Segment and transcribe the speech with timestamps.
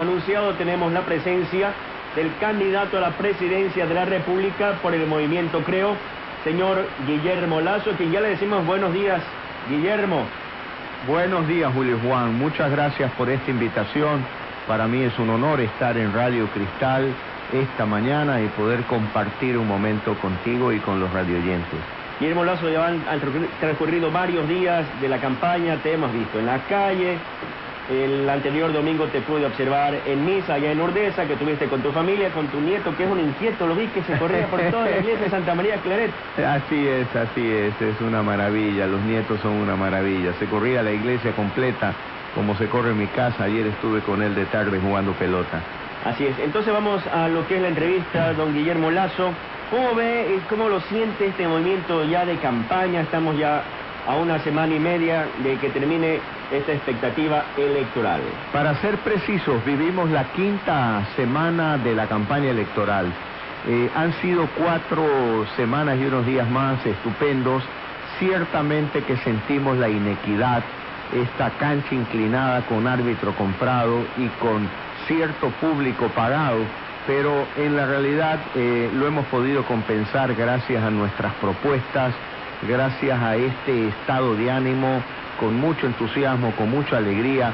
[0.00, 1.72] Anunciado tenemos la presencia
[2.14, 5.96] del candidato a la presidencia de la República por el movimiento Creo,
[6.44, 9.20] señor Guillermo Lazo, quien ya le decimos buenos días,
[9.68, 10.24] Guillermo.
[11.08, 12.38] Buenos días, Julio Juan.
[12.38, 14.24] Muchas gracias por esta invitación.
[14.68, 17.12] Para mí es un honor estar en Radio Cristal
[17.52, 21.80] esta mañana y poder compartir un momento contigo y con los radioyentes.
[22.20, 23.02] Guillermo Lazo, ya han,
[23.58, 27.18] transcurrido varios días de la campaña, te hemos visto en la calle,
[27.88, 31.90] el anterior domingo te pude observar en misa allá en Urdesa, que tuviste con tu
[31.90, 34.84] familia, con tu nieto, que es un inquieto, lo vi que se corría por toda
[34.84, 36.10] la iglesia de Santa María Claret.
[36.36, 40.32] Así es, así es, es una maravilla, los nietos son una maravilla.
[40.34, 41.94] Se corría la iglesia completa,
[42.34, 45.60] como se corre en mi casa, ayer estuve con él de tarde jugando pelota.
[46.04, 49.32] Así es, entonces vamos a lo que es la entrevista, don Guillermo Lazo.
[49.70, 53.02] ¿Cómo ve, cómo lo siente este movimiento ya de campaña?
[53.02, 53.62] Estamos ya
[54.06, 56.20] a una semana y media de que termine
[56.50, 58.20] esta expectativa electoral.
[58.52, 63.06] Para ser precisos, vivimos la quinta semana de la campaña electoral.
[63.66, 67.62] Eh, han sido cuatro semanas y unos días más estupendos.
[68.18, 70.62] Ciertamente que sentimos la inequidad,
[71.12, 74.68] esta cancha inclinada con árbitro comprado y con
[75.06, 76.58] cierto público pagado,
[77.06, 82.14] pero en la realidad eh, lo hemos podido compensar gracias a nuestras propuestas,
[82.66, 85.02] gracias a este estado de ánimo,
[85.38, 87.52] con mucho entusiasmo, con mucha alegría,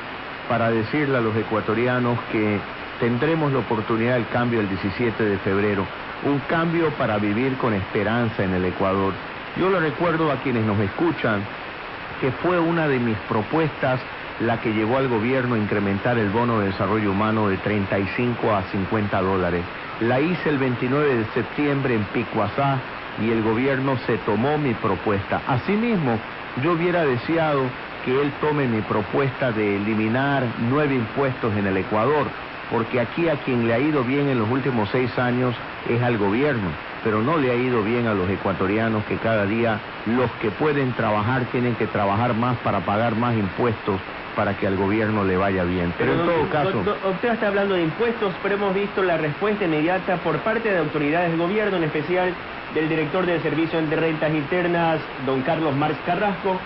[0.49, 2.59] para decirle a los ecuatorianos que
[3.01, 5.87] tendremos la oportunidad del cambio el 17 de febrero,
[6.25, 9.13] un cambio para vivir con esperanza en el Ecuador.
[9.57, 11.43] Yo lo recuerdo a quienes nos escuchan,
[12.21, 14.01] que fue una de mis propuestas
[14.41, 18.63] la que llevó al gobierno a incrementar el bono de desarrollo humano de 35 a
[18.65, 19.65] 50 dólares.
[20.01, 22.79] La hice el 29 de septiembre en Picuazá,
[23.21, 25.43] y el gobierno se tomó mi propuesta.
[25.47, 26.19] Asimismo,
[26.63, 27.63] yo hubiera deseado
[28.05, 32.27] que él tome mi propuesta de eliminar nueve impuestos en el Ecuador,
[32.71, 35.55] porque aquí a quien le ha ido bien en los últimos seis años
[35.89, 36.69] es al gobierno,
[37.05, 40.93] pero no le ha ido bien a los ecuatorianos que cada día los que pueden
[40.95, 44.01] trabajar tienen que trabajar más para pagar más impuestos
[44.35, 45.93] para que al gobierno le vaya bien.
[45.97, 46.97] Pero, en todo caso...
[47.13, 51.31] usted está hablando de impuestos, pero hemos visto la respuesta inmediata por parte de autoridades
[51.31, 52.35] del gobierno, en especial
[52.75, 56.59] del director del Servicio de Rentas Internas, don Carlos Marx Carrasco,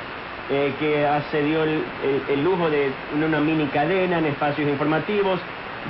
[0.50, 1.82] eh, que accedió el,
[2.30, 5.38] el, lujo de una mini cadena en espacios informativos,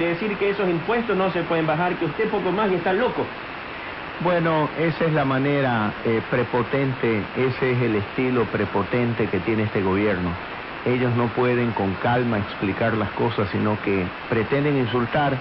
[0.01, 2.93] de decir que esos impuestos no se pueden bajar, que usted poco más y está
[2.93, 3.25] loco.
[4.21, 9.81] Bueno, esa es la manera eh, prepotente, ese es el estilo prepotente que tiene este
[9.81, 10.33] gobierno.
[10.85, 15.39] Ellos no pueden con calma explicar las cosas, sino que pretenden insultar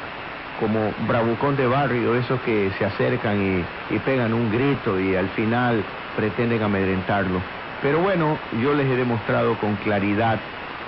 [0.59, 5.83] como bravucón de barrio, esos que se acercan y, pegan un grito y al final
[6.15, 7.41] pretenden amedrentarlo.
[7.81, 10.39] Pero bueno, yo les he demostrado con claridad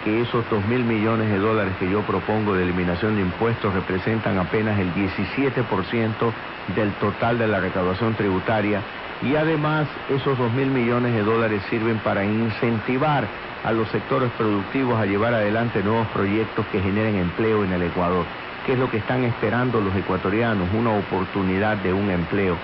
[0.04, 4.38] que esos dos mil millones de dólares que yo propongo de eliminación de impuestos representan
[4.38, 6.34] apenas el 17%
[6.76, 8.82] del total de la recaudación tributaria
[9.22, 13.28] y además esos dos mil millones de dólares sirven para incentivar
[13.66, 18.26] a los sectores productivos a llevar adelante nuevos proyectos que generen empleo en el Ecuador.
[18.66, 20.70] ¿Qué es lo que están esperando los ecuatorianos?
[20.74, 22.56] Una oportunidad de un empleo.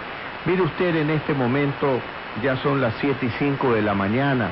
[0.45, 1.99] Mire usted, en este momento
[2.43, 4.49] ya son las 7 y 5 de la mañana.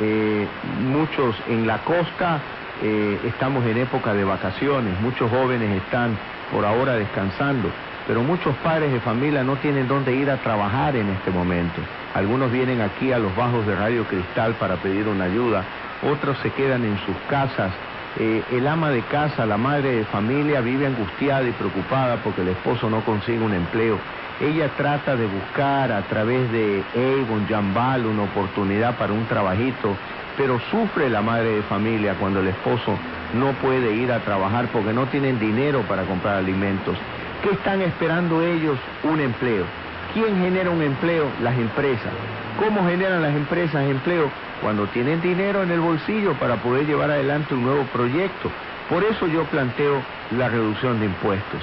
[0.00, 0.46] Eh,
[0.82, 2.40] muchos en la costa
[2.82, 6.16] eh, estamos en época de vacaciones, muchos jóvenes están
[6.52, 7.70] por ahora descansando,
[8.06, 11.80] pero muchos padres de familia no tienen dónde ir a trabajar en este momento.
[12.14, 15.64] Algunos vienen aquí a los bajos de Radio Cristal para pedir una ayuda,
[16.12, 17.72] otros se quedan en sus casas
[18.18, 22.48] eh, el ama de casa, la madre de familia, vive angustiada y preocupada porque el
[22.48, 23.98] esposo no consigue un empleo.
[24.38, 29.96] Ella trata de buscar a través de Avon, Jambal, una oportunidad para un trabajito,
[30.36, 32.98] pero sufre la madre de familia cuando el esposo
[33.32, 36.98] no puede ir a trabajar porque no tienen dinero para comprar alimentos.
[37.42, 38.78] ¿Qué están esperando ellos?
[39.04, 39.64] Un empleo.
[40.12, 41.30] ¿Quién genera un empleo?
[41.42, 42.12] Las empresas.
[42.58, 44.30] ¿Cómo generan las empresas empleo?
[44.60, 48.50] Cuando tienen dinero en el bolsillo para poder llevar adelante un nuevo proyecto.
[48.90, 50.02] Por eso yo planteo
[50.36, 51.62] la reducción de impuestos.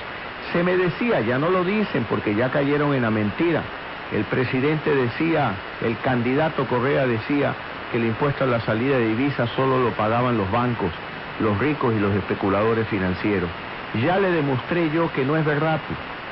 [0.53, 3.63] Se me decía, ya no lo dicen porque ya cayeron en la mentira.
[4.11, 7.55] El presidente decía, el candidato Correa decía
[7.91, 10.91] que el impuesto a la salida de divisas solo lo pagaban los bancos,
[11.39, 13.49] los ricos y los especuladores financieros.
[14.03, 15.79] Ya le demostré yo que no es verdad,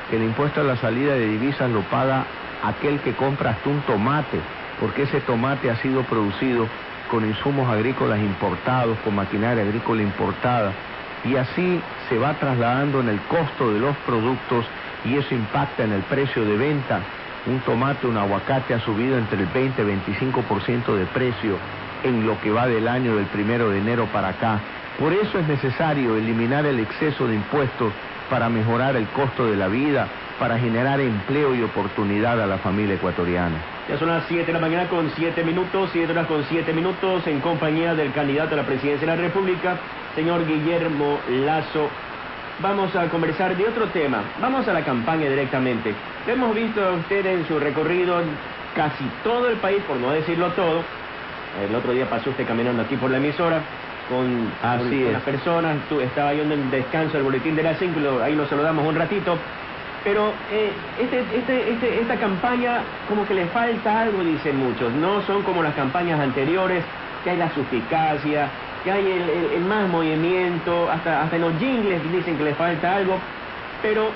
[0.08, 2.24] que el impuesto a la salida de divisas lo paga
[2.62, 4.38] aquel que compra hasta un tomate,
[4.78, 6.68] porque ese tomate ha sido producido
[7.10, 10.72] con insumos agrícolas importados, con maquinaria agrícola importada,
[11.24, 14.66] y así se va trasladando en el costo de los productos
[15.04, 17.00] y eso impacta en el precio de venta.
[17.46, 21.56] Un tomate, un aguacate ha subido entre el 20 y 25% de precio
[22.04, 24.60] en lo que va del año del primero de enero para acá.
[24.98, 27.92] Por eso es necesario eliminar el exceso de impuestos
[28.30, 30.06] para mejorar el costo de la vida,
[30.42, 33.54] para generar empleo y oportunidad a la familia ecuatoriana.
[33.88, 37.24] Ya son las 7 de la mañana con 7 minutos, 7 horas con 7 minutos,
[37.28, 39.76] en compañía del candidato a la presidencia de la República,
[40.16, 41.88] señor Guillermo Lazo.
[42.58, 44.20] Vamos a conversar de otro tema.
[44.40, 45.94] Vamos a la campaña directamente.
[46.26, 48.20] Hemos visto a usted en su recorrido
[48.74, 50.82] casi todo el país, por no decirlo todo.
[51.64, 53.60] El otro día pasó usted caminando aquí por la emisora
[54.08, 55.76] con, las personas.
[56.02, 59.38] estaba yendo en descanso el boletín de la 5, ahí lo saludamos un ratito.
[60.04, 64.92] Pero eh, este, este, este, esta campaña como que le falta algo, dicen muchos.
[64.94, 66.84] No son como las campañas anteriores,
[67.22, 68.48] que hay la suficacia,
[68.82, 69.06] que hay
[69.54, 73.16] el, más movimiento, hasta, hasta los jingles dicen que le falta algo.
[73.80, 74.10] Pero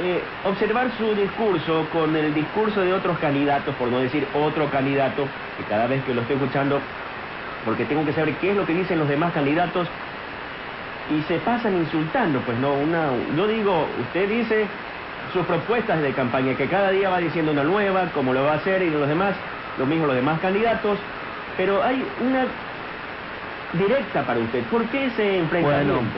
[0.00, 5.26] eh, observar su discurso con el discurso de otros candidatos, por no decir otro candidato,
[5.56, 6.80] que cada vez que lo estoy escuchando,
[7.64, 9.86] porque tengo que saber qué es lo que dicen los demás candidatos,
[11.10, 14.66] y se pasan insultando, pues no, una, yo digo, usted dice
[15.32, 18.56] sus propuestas de campaña, que cada día va diciendo una nueva, como lo va a
[18.56, 19.34] hacer y los demás,
[19.78, 20.98] lo mismo los demás candidatos,
[21.56, 22.46] pero hay una
[23.72, 24.62] directa para usted.
[24.64, 25.94] ¿Por qué ese enfrentamiento?
[25.94, 26.08] Bueno,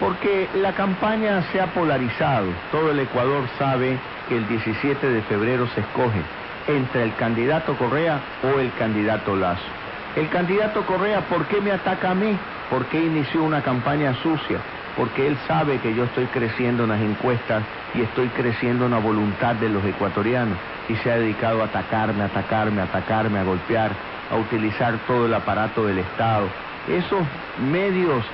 [0.00, 2.48] porque la campaña se ha polarizado.
[2.70, 3.98] Todo el Ecuador sabe
[4.28, 6.22] que el 17 de febrero se escoge
[6.68, 9.81] entre el candidato Correa o el candidato Lazo.
[10.16, 12.36] El candidato Correa, ¿por qué me ataca a mí?
[12.70, 14.58] ¿Por qué inició una campaña sucia?
[14.96, 17.62] porque él sabe que yo estoy creciendo en las encuestas
[17.94, 22.22] y estoy creciendo en la voluntad de los ecuatorianos y se ha dedicado a atacarme,
[22.22, 23.90] a atacarme, a atacarme, a golpear,
[24.30, 26.46] a utilizar todo el aparato del Estado.
[26.88, 27.22] Esos
[27.70, 28.24] medios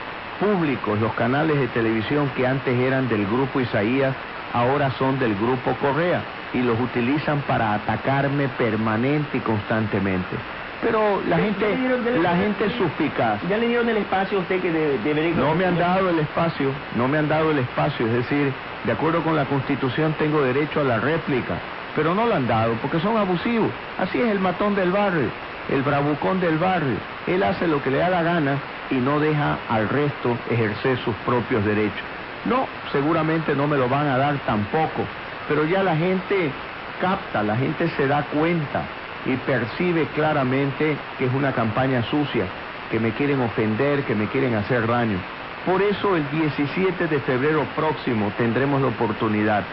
[0.41, 4.15] públicos, los canales de televisión que antes eran del grupo Isaías,
[4.53, 6.23] ahora son del grupo Correa
[6.55, 10.37] y los utilizan para atacarme permanente y constantemente.
[10.81, 11.77] Pero la gente,
[12.23, 13.41] la gente es suspicaz.
[13.49, 15.35] ¿Ya le dieron el espacio a usted que debería...
[15.35, 18.53] No me han dado el espacio, no me han dado el espacio, es decir,
[18.85, 21.55] de acuerdo con la Constitución tengo derecho a la réplica,
[21.97, 23.71] pero no lo han dado porque son abusivos.
[23.99, 25.29] Así es el matón del barrio,
[25.69, 26.97] el bravucón del barrio.
[27.27, 28.57] Él hace lo que le da la gana
[28.91, 32.05] y no deja al resto ejercer sus propios derechos.
[32.45, 35.05] No, seguramente no me lo van a dar tampoco,
[35.49, 36.53] pero ya la gente
[37.01, 38.83] capta, la gente se da cuenta
[39.29, 42.47] y percibe claramente que es una campaña sucia,
[42.91, 45.19] que me quieren ofender, que me quieren hacer daño.
[45.67, 49.65] Por eso el 17 de febrero próximo tendremos la oportunidad.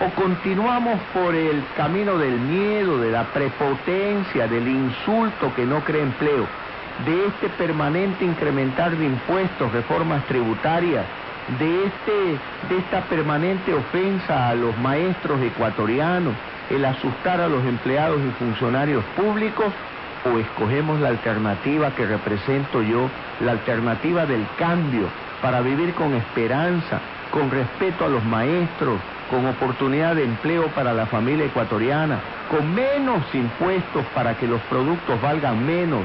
[0.00, 6.02] O continuamos por el camino del miedo, de la prepotencia, del insulto que no crea
[6.02, 6.46] empleo,
[7.04, 11.04] de este permanente incrementar de impuestos, reformas tributarias,
[11.58, 16.34] de, este, de esta permanente ofensa a los maestros ecuatorianos,
[16.70, 19.72] el asustar a los empleados y funcionarios públicos
[20.24, 23.08] o escogemos la alternativa que represento yo,
[23.40, 25.08] la alternativa del cambio
[25.40, 27.00] para vivir con esperanza,
[27.30, 29.00] con respeto a los maestros,
[29.30, 32.20] con oportunidad de empleo para la familia ecuatoriana,
[32.50, 36.02] con menos impuestos para que los productos valgan menos.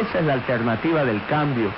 [0.00, 1.70] Esa es la alternativa del cambio.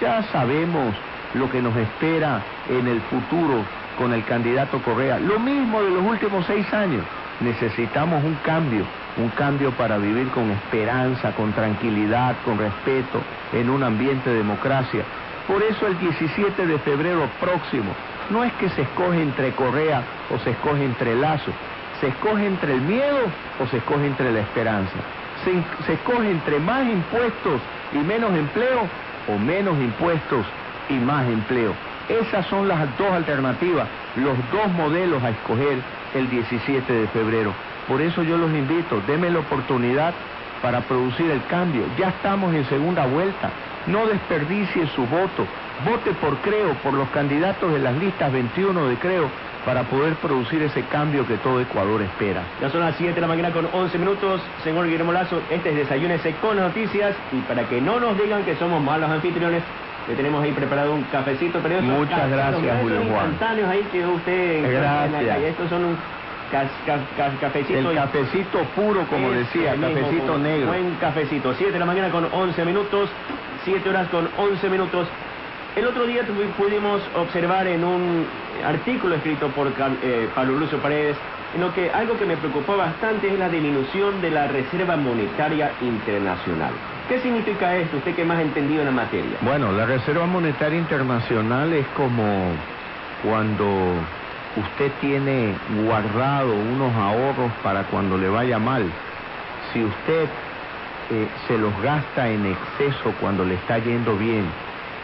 [0.00, 0.94] Ya sabemos
[1.34, 3.64] lo que nos espera en el futuro
[3.96, 5.18] con el candidato Correa.
[5.18, 7.04] Lo mismo de los últimos seis años.
[7.40, 8.84] Necesitamos un cambio,
[9.16, 13.20] un cambio para vivir con esperanza, con tranquilidad, con respeto,
[13.54, 15.04] en un ambiente de democracia.
[15.48, 17.92] Por eso el 17 de febrero próximo,
[18.28, 21.50] no es que se escoge entre Correa o se escoge entre Lazo,
[22.00, 23.26] se escoge entre el miedo
[23.58, 24.96] o se escoge entre la esperanza.
[25.42, 25.52] Se,
[25.86, 27.60] se escoge entre más impuestos
[27.92, 28.86] y menos empleo
[29.28, 30.44] o menos impuestos
[30.90, 31.74] y más empleo.
[32.10, 33.86] Esas son las dos alternativas,
[34.16, 35.78] los dos modelos a escoger
[36.14, 37.52] el 17 de febrero.
[37.86, 40.12] Por eso yo los invito, denme la oportunidad
[40.60, 41.84] para producir el cambio.
[41.96, 43.50] Ya estamos en segunda vuelta.
[43.86, 45.46] No desperdicie su voto.
[45.84, 49.30] Vote por Creo, por los candidatos de las listas 21 de Creo,
[49.64, 52.42] para poder producir ese cambio que todo Ecuador espera.
[52.60, 54.42] Ya son las 7 de la mañana con 11 minutos.
[54.64, 57.14] Señor Guillermo Lazo, este es Desayúnese con Noticias.
[57.32, 59.62] Y para que no nos digan que somos malos anfitriones,
[60.10, 61.60] le tenemos ahí preparado un cafecito.
[61.62, 63.36] Pero Muchas gracias, Julio Juan.
[63.70, 64.72] ahí que usted...
[64.72, 65.38] Gracias.
[65.38, 65.96] Estos son un
[67.40, 67.78] cafecito.
[67.78, 70.66] El cafecito puro, como decía, cafecito negro.
[70.68, 71.54] Buen cafecito.
[71.54, 73.08] 7 de la mañana con 11 minutos.
[73.64, 75.06] 7 horas con 11 minutos.
[75.76, 76.22] El otro día
[76.58, 78.26] pudimos observar en un
[78.66, 81.16] artículo escrito por eh, Pablo Lucio Paredes,
[81.54, 85.72] en lo que algo que me preocupó bastante es la disminución de la Reserva Monetaria
[85.80, 86.72] Internacional.
[87.08, 87.96] ¿Qué significa esto?
[87.96, 89.38] Usted que más ha entendido en la materia.
[89.42, 92.52] Bueno, la Reserva Monetaria Internacional es como
[93.24, 93.94] cuando
[94.56, 98.84] usted tiene guardado unos ahorros para cuando le vaya mal.
[99.72, 100.28] Si usted
[101.10, 104.44] eh, se los gasta en exceso cuando le está yendo bien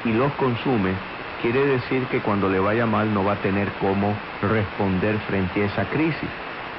[0.04, 0.94] y los consume,
[1.42, 5.66] quiere decir que cuando le vaya mal no va a tener cómo responder frente a
[5.66, 6.28] esa crisis.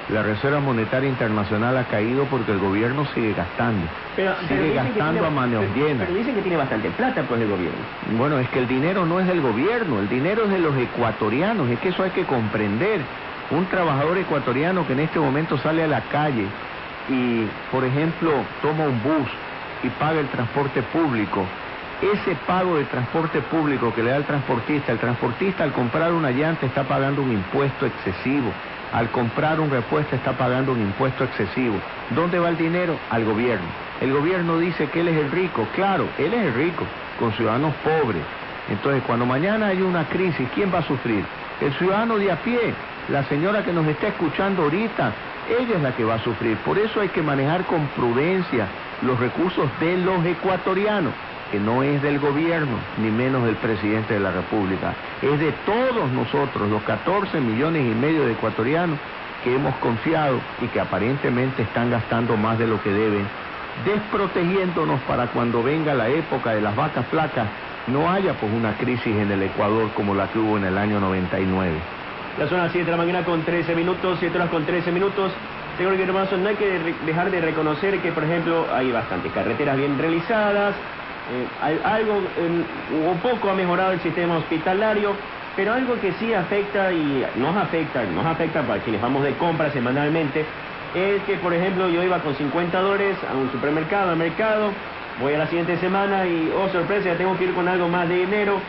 [0.10, 3.86] La Reserva Monetaria Internacional ha caído porque el gobierno sigue gastando.
[4.48, 6.08] sigue gastando a manos llenas.
[6.08, 7.80] Pero dicen que tiene bastante plata pues el gobierno.
[8.18, 11.70] Bueno, es que el dinero no es del gobierno, el dinero es de los ecuatorianos,
[11.70, 13.02] es que eso hay que comprender.
[13.52, 16.46] Un trabajador ecuatoriano que en este momento sale a la calle
[17.10, 19.30] y, por ejemplo, toma un bus
[19.84, 21.46] y paga el transporte público,
[22.02, 26.32] ese pago de transporte público que le da el transportista, el transportista al comprar una
[26.32, 28.52] llanta está pagando un impuesto excesivo,
[28.94, 31.76] al comprar un repuesto está pagando un impuesto excesivo.
[32.12, 32.98] ¿Dónde va el dinero?
[33.10, 33.66] Al gobierno.
[34.00, 36.86] El gobierno dice que él es el rico, claro, él es el rico,
[37.20, 38.22] con ciudadanos pobres.
[38.70, 41.26] Entonces, cuando mañana hay una crisis, ¿quién va a sufrir?
[41.62, 42.74] El ciudadano de a pie,
[43.10, 45.14] la señora que nos está escuchando ahorita,
[45.50, 46.58] ella es la que va a sufrir.
[46.58, 48.68] Por eso hay que manejar con prudencia
[49.02, 51.14] los recursos de los ecuatorianos,
[51.52, 54.94] que no es del gobierno, ni menos del presidente de la República.
[55.22, 58.98] Es de todos nosotros, los 14 millones y medio de ecuatorianos
[59.44, 63.28] que hemos confiado y que aparentemente están gastando más de lo que deben,
[63.86, 67.48] desprotegiéndonos para cuando venga la época de las vacas flacas,
[67.88, 71.00] no haya pues una crisis en el Ecuador como la que hubo en el año
[71.00, 71.78] 99.
[72.38, 75.32] La zona 7 de la mañana con 13 minutos, 7 horas con 13 minutos.
[75.78, 79.98] Señor Guillermo, no hay que dejar de reconocer que, por ejemplo, hay bastantes carreteras bien
[79.98, 80.76] realizadas,
[81.30, 81.48] eh,
[81.84, 82.22] algo
[83.10, 85.16] o poco ha mejorado el sistema hospitalario,
[85.56, 89.72] pero algo que sí afecta y nos afecta, nos afecta para quienes vamos de compra
[89.72, 90.46] semanalmente,
[90.94, 94.72] es que, por ejemplo, yo iba con 50 dólares a un supermercado, al mercado,
[95.20, 98.08] voy a la siguiente semana y, oh sorpresa, ya tengo que ir con algo más
[98.08, 98.62] de dinero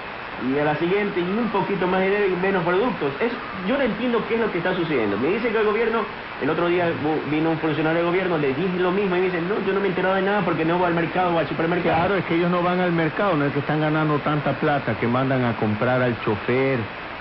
[0.47, 3.12] y a la siguiente y un poquito más dinero y menos productos.
[3.21, 3.33] Es,
[3.66, 5.16] yo no entiendo qué es lo que está sucediendo.
[5.18, 6.00] Me dice que el gobierno,
[6.42, 6.90] el otro día
[7.30, 9.80] vino un funcionario del gobierno, le dije lo mismo y me dicen, no, yo no
[9.80, 11.97] me he enterado de nada porque no voy al mercado o al supermercado.
[11.97, 14.95] Claro, es que ellos no van al mercado, no es que están ganando tanta plata
[14.95, 16.78] que mandan a comprar al chofer,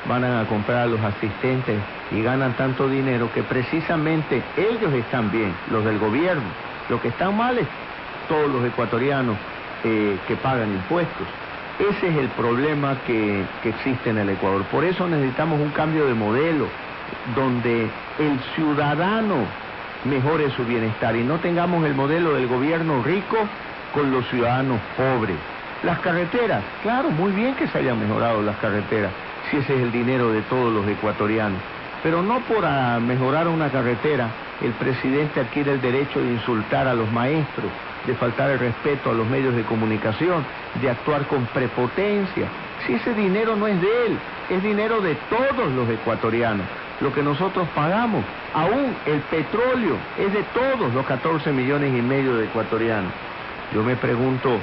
[0.07, 1.77] mandan a comprar a los asistentes
[2.11, 6.43] y ganan tanto dinero que precisamente ellos están bien, los del gobierno.
[6.89, 7.67] Lo que están mal es
[8.29, 9.35] todos los ecuatorianos
[9.83, 11.46] eh, que pagan impuestos.
[11.79, 14.63] Ese es el problema que, existe en el Ecuador.
[14.63, 16.67] Por eso necesitamos un cambio de modelo
[17.35, 19.45] donde el ciudadano
[20.03, 23.37] mejore su bienestar y no tengamos el modelo del gobierno rico
[23.93, 25.37] con los ciudadanos pobres.
[25.83, 29.11] Las carreteras, claro, muy bien que se hayan mejorado las carreteras,
[29.51, 31.59] si ese es el dinero de todos los ecuatorianos.
[32.01, 32.67] Pero no por
[33.01, 34.29] mejorar una carretera
[34.61, 37.71] el presidente adquiere el derecho de insultar a los maestros,
[38.07, 40.43] de faltar el respeto a los medios de comunicación,
[40.81, 42.47] de actuar con prepotencia.
[42.85, 44.17] Si ese dinero no es de él,
[44.49, 46.65] es dinero de todos los ecuatorianos.
[47.01, 48.23] Lo que nosotros pagamos,
[48.53, 53.11] aún el petróleo, es de todos los 14 millones y medio de ecuatorianos.
[53.73, 54.57] Yo me pregunto,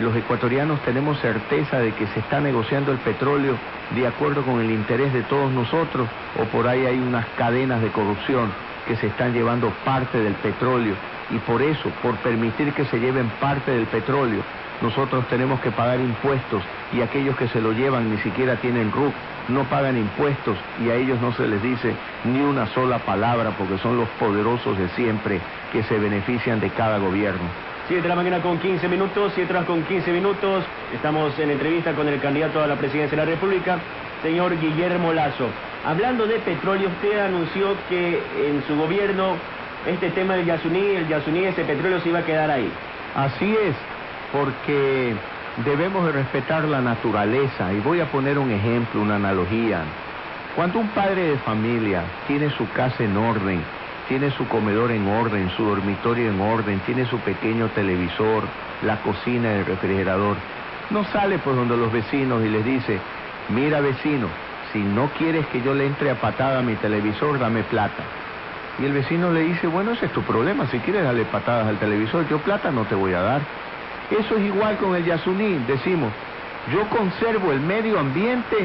[0.00, 3.54] ¿los ecuatorianos tenemos certeza de que se está negociando el petróleo
[3.94, 6.08] de acuerdo con el interés de todos nosotros
[6.40, 8.50] o por ahí hay unas cadenas de corrupción
[8.86, 10.94] que se están llevando parte del petróleo
[11.30, 14.42] y por eso, por permitir que se lleven parte del petróleo,
[14.80, 19.12] nosotros tenemos que pagar impuestos y aquellos que se lo llevan ni siquiera tienen RUC,
[19.48, 21.94] no pagan impuestos y a ellos no se les dice
[22.24, 25.40] ni una sola palabra porque son los poderosos de siempre
[25.72, 27.48] que se benefician de cada gobierno.
[27.88, 30.62] Siete de la mañana con 15 minutos, siete horas con 15 minutos.
[30.94, 33.78] Estamos en entrevista con el candidato a la presidencia de la República,
[34.22, 35.48] señor Guillermo Lazo.
[35.86, 39.36] Hablando de petróleo, usted anunció que en su gobierno
[39.86, 42.70] este tema del Yasuní, el Yasuní, ese petróleo se iba a quedar ahí.
[43.14, 43.74] Así es,
[44.32, 45.14] porque
[45.64, 47.72] debemos de respetar la naturaleza.
[47.72, 49.82] Y voy a poner un ejemplo, una analogía.
[50.54, 53.62] Cuando un padre de familia tiene su casa en orden,
[54.08, 58.44] tiene su comedor en orden, su dormitorio en orden, tiene su pequeño televisor,
[58.82, 60.36] la cocina, el refrigerador,
[60.90, 62.98] no sale por donde los vecinos y les dice,
[63.50, 64.28] mira vecino,
[64.72, 68.02] si no quieres que yo le entre a patada a mi televisor, dame plata.
[68.78, 71.78] Y el vecino le dice, bueno, ese es tu problema, si quieres darle patadas al
[71.78, 73.40] televisor, yo plata no te voy a dar.
[74.10, 76.12] Eso es igual con el Yasuní, decimos,
[76.72, 78.56] yo conservo el medio ambiente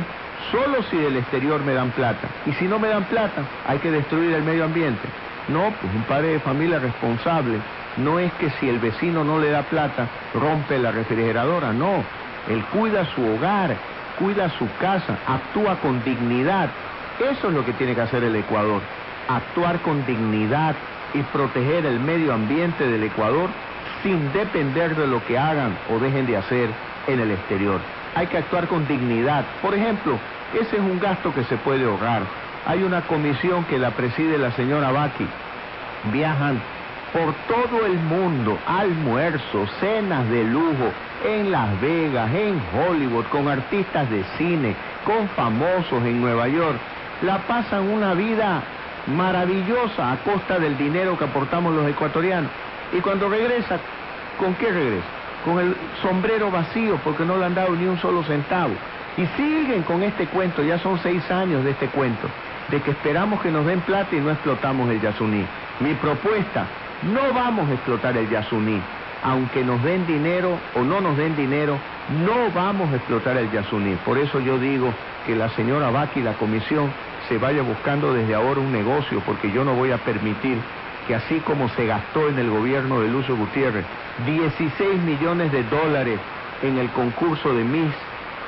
[0.52, 2.28] solo si del exterior me dan plata.
[2.46, 5.08] Y si no me dan plata, hay que destruir el medio ambiente.
[5.48, 7.60] No, pues un padre de familia responsable
[7.98, 12.04] no es que si el vecino no le da plata, rompe la refrigeradora, no.
[12.50, 13.76] Él cuida su hogar,
[14.20, 16.70] cuida su casa, actúa con dignidad.
[17.20, 18.82] Eso es lo que tiene que hacer el Ecuador,
[19.28, 20.76] actuar con dignidad
[21.14, 23.50] y proteger el medio ambiente del Ecuador
[24.02, 26.70] sin depender de lo que hagan o dejen de hacer
[27.08, 27.80] en el exterior.
[28.16, 29.46] Hay que actuar con dignidad.
[29.62, 30.18] Por ejemplo,
[30.54, 32.24] ese es un gasto que se puede ahorrar.
[32.66, 35.28] Hay una comisión que la preside la señora Baki.
[36.12, 36.62] Viajan
[37.14, 40.92] por todo el mundo, almuerzos, cenas de lujo,
[41.24, 44.76] en Las Vegas, en Hollywood, con artistas de cine,
[45.06, 46.78] con famosos en Nueva York,
[47.22, 48.62] la pasan una vida
[49.08, 52.52] maravillosa a costa del dinero que aportamos los ecuatorianos.
[52.92, 53.80] Y cuando regresa,
[54.40, 55.08] ¿con qué regresa?
[55.46, 58.74] Con el sombrero vacío porque no le han dado ni un solo centavo.
[59.18, 62.28] Y siguen con este cuento, ya son seis años de este cuento,
[62.70, 65.46] de que esperamos que nos den plata y no explotamos el Yasuní.
[65.82, 66.66] Mi propuesta,
[67.04, 68.82] no vamos a explotar el Yasuní.
[69.24, 71.78] Aunque nos den dinero o no nos den dinero,
[72.26, 73.96] no vamos a explotar el Yasuní.
[74.06, 74.94] Por eso yo digo
[75.26, 76.92] que la señora Baki y la comisión
[77.30, 80.58] se vaya buscando desde ahora un negocio, porque yo no voy a permitir
[81.08, 83.86] que así como se gastó en el gobierno de Lucio Gutiérrez
[84.26, 86.20] 16 millones de dólares
[86.62, 87.94] en el concurso de Miss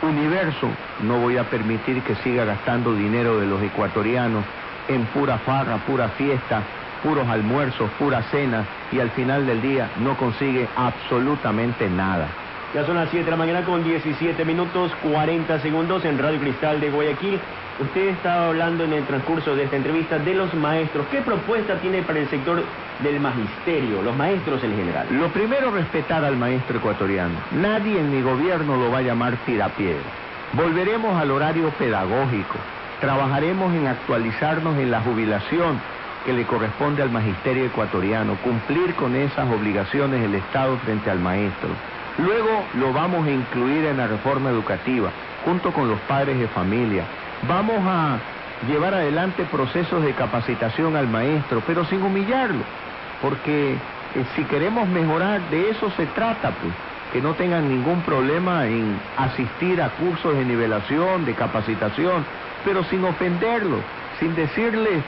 [0.02, 0.70] Universo,
[1.04, 4.44] no voy a permitir que siga gastando dinero de los ecuatorianos
[4.88, 6.62] en pura farra, pura fiesta,
[7.06, 12.28] puros almuerzos, pura cena y al final del día no consigue absolutamente nada.
[12.74, 16.82] Ya son las 7 de la mañana con 17 minutos 40 segundos en Radio Cristal
[16.82, 17.40] de Guayaquil.
[17.80, 21.06] Usted estaba hablando en el transcurso de esta entrevista de los maestros.
[21.12, 22.64] ¿Qué propuesta tiene para el sector
[23.04, 25.08] del magisterio, los maestros en general?
[25.12, 27.36] Lo primero, respetar al maestro ecuatoriano.
[27.52, 30.04] Nadie en mi gobierno lo va a llamar tirapiedra.
[30.54, 32.56] Volveremos al horario pedagógico.
[33.00, 35.80] Trabajaremos en actualizarnos en la jubilación
[36.26, 41.70] que le corresponde al magisterio ecuatoriano, cumplir con esas obligaciones del Estado frente al maestro.
[42.18, 45.12] Luego lo vamos a incluir en la reforma educativa,
[45.46, 47.04] junto con los padres de familia.
[47.48, 48.18] Vamos a
[48.68, 52.64] llevar adelante procesos de capacitación al maestro, pero sin humillarlo,
[53.22, 56.74] porque eh, si queremos mejorar, de eso se trata, pues,
[57.14, 62.26] que no tengan ningún problema en asistir a cursos de nivelación, de capacitación,
[62.64, 63.78] pero sin ofenderlo,
[64.20, 65.04] sin decirle,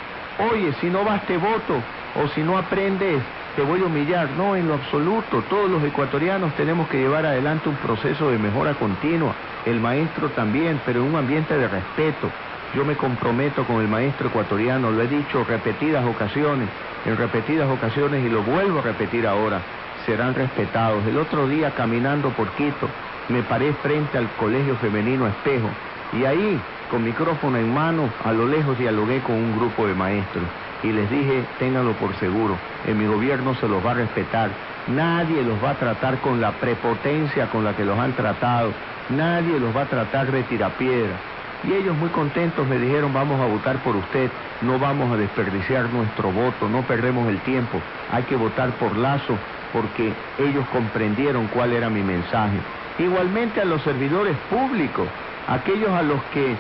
[0.52, 1.82] oye, si no vas te voto,
[2.16, 3.22] o si no aprendes
[3.58, 4.30] te voy a humillar.
[4.38, 5.44] No, en lo absoluto.
[5.50, 9.34] Todos los ecuatorianos tenemos que llevar adelante un proceso de mejora continua.
[9.66, 12.30] El maestro también, pero en un ambiente de respeto.
[12.76, 16.68] Yo me comprometo con el maestro ecuatoriano, lo he dicho repetidas ocasiones,
[17.06, 19.62] en repetidas ocasiones y lo vuelvo a repetir ahora,
[20.06, 21.04] serán respetados.
[21.08, 22.88] El otro día caminando por Quito,
[23.30, 25.70] me paré frente al Colegio Femenino Espejo
[26.14, 30.46] y ahí, con micrófono en mano, a lo lejos dialogué con un grupo de maestros
[30.84, 34.50] y les dije, ténganlo por seguro, en mi gobierno se los va a respetar,
[34.88, 38.72] nadie los va a tratar con la prepotencia con la que los han tratado,
[39.10, 41.16] nadie los va a tratar de tirapiedra.
[41.64, 44.30] Y ellos muy contentos me dijeron, vamos a votar por usted,
[44.62, 47.80] no vamos a desperdiciar nuestro voto, no perdemos el tiempo,
[48.12, 49.36] hay que votar por Lazo
[49.74, 52.58] porque ellos comprendieron cuál era mi mensaje.
[53.00, 55.08] Igualmente a los servidores públicos,
[55.48, 56.56] aquellos a los que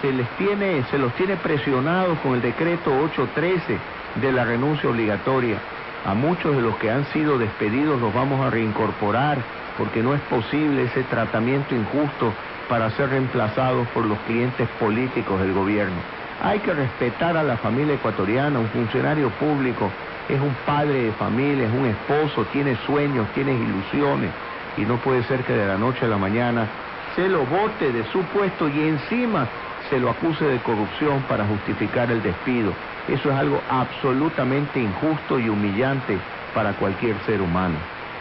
[0.00, 3.78] se les tiene, se los tiene presionados con el decreto 813
[4.16, 5.58] de la renuncia obligatoria.
[6.04, 9.38] A muchos de los que han sido despedidos los vamos a reincorporar
[9.76, 12.32] porque no es posible ese tratamiento injusto
[12.68, 15.96] para ser reemplazados por los clientes políticos del gobierno.
[16.42, 19.90] Hay que respetar a la familia ecuatoriana, un funcionario público
[20.28, 24.30] es un padre de familia, es un esposo, tiene sueños, tiene ilusiones
[24.76, 26.66] y no puede ser que de la noche a la mañana
[27.14, 29.46] se lo vote de su puesto y encima
[29.90, 32.72] se lo acuse de corrupción para justificar el despido.
[33.08, 36.18] Eso es algo absolutamente injusto y humillante
[36.54, 37.76] para cualquier ser humano.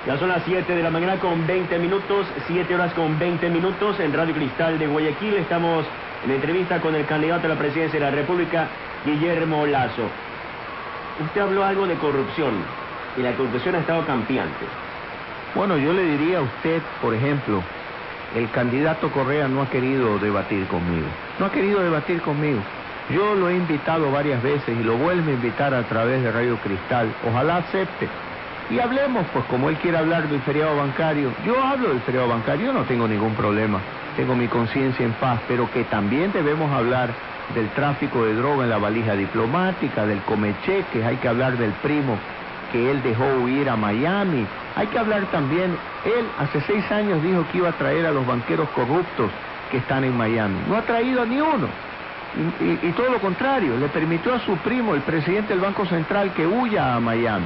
[0.06, 4.00] Ya son las 7 de la mañana con 20 minutos, 7 horas con 20 minutos
[4.00, 5.34] en Radio Cristal de Guayaquil.
[5.34, 5.86] Estamos
[6.24, 8.68] en entrevista con el candidato a la presidencia de la República,
[9.04, 10.04] Guillermo Lazo.
[11.24, 12.54] Usted habló algo de corrupción
[13.18, 14.66] y la corrupción ha estado campeante.
[15.56, 17.64] Bueno, yo le diría a usted, por ejemplo,
[18.36, 21.08] el candidato Correa no ha querido debatir conmigo.
[21.40, 22.60] No ha querido debatir conmigo.
[23.10, 26.58] Yo lo he invitado varias veces y lo vuelvo a invitar a través de Radio
[26.58, 27.08] Cristal.
[27.30, 28.08] Ojalá acepte.
[28.70, 32.74] Y hablemos, pues como él quiere hablar del feriado bancario, yo hablo del feriado bancario,
[32.74, 33.80] no tengo ningún problema,
[34.16, 37.10] tengo mi conciencia en paz, pero que también debemos hablar
[37.54, 42.18] del tráfico de droga en la valija diplomática, del comecheques, hay que hablar del primo
[42.72, 44.48] que él dejó huir a Miami.
[44.76, 48.26] Hay que hablar también, él hace seis años dijo que iba a traer a los
[48.26, 49.30] banqueros corruptos
[49.72, 50.56] que están en Miami.
[50.68, 51.68] No ha traído a ni uno.
[52.60, 56.46] Y, todo lo contrario, le permitió a su primo, el presidente del Banco Central, que
[56.46, 57.46] huya a Miami.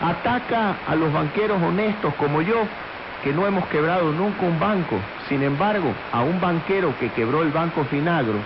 [0.00, 2.66] Ataca a los banqueros honestos como yo,
[3.22, 4.98] que no hemos quebrado nunca un banco.
[5.28, 8.40] Sin embargo, a un banquero que quebró el Banco Finagro,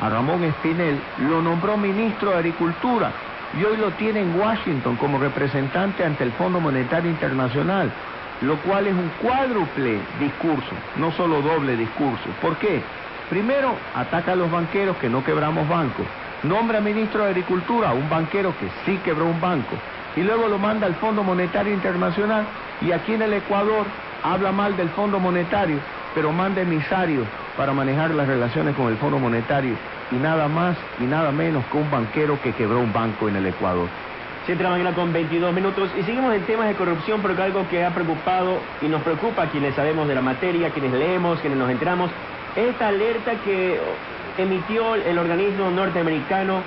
[0.00, 3.10] a Ramón Espinel, lo nombró ministro de Agricultura
[3.58, 7.90] y hoy lo tiene en Washington como representante ante el Fondo Monetario Internacional,
[8.40, 12.30] lo cual es un cuádruple discurso, no solo doble discurso.
[12.40, 12.82] ¿Por qué?
[13.28, 16.06] Primero, ataca a los banqueros que no quebramos bancos.
[16.44, 19.76] Nombra ministro de Agricultura a un banquero que sí quebró un banco.
[20.16, 22.44] y luego lo manda al Fondo Monetario Internacional
[22.80, 23.86] y aquí en el Ecuador
[24.24, 25.78] habla mal del Fondo Monetario,
[26.14, 29.76] pero manda emisarios para manejar las relaciones con el Fondo Monetario
[30.10, 33.46] y nada más y nada menos que un banquero que quebró un banco en el
[33.46, 33.88] Ecuador.
[34.48, 35.90] Siete de la mañana con 22 minutos.
[35.94, 39.50] Y seguimos en temas de corrupción porque algo que ha preocupado y nos preocupa a
[39.50, 42.10] quienes sabemos de la materia, quienes leemos, quienes nos enteramos,
[42.56, 43.78] esta alerta que
[44.38, 46.62] emitió el organismo norteamericano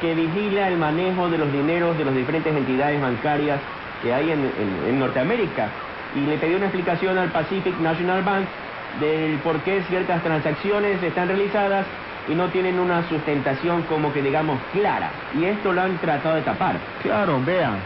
[0.00, 3.58] que vigila el manejo de los dineros de las diferentes entidades bancarias
[4.04, 5.66] que hay en, Norteamérica.
[6.14, 8.46] Y le pidió una explicación al Pacific National Bank
[9.00, 11.86] del por qué ciertas transacciones están realizadas
[12.28, 15.12] y no tienen una sustentación como que digamos clara.
[15.34, 16.76] Y esto lo han tratado de tapar.
[17.02, 17.78] Claro, vean,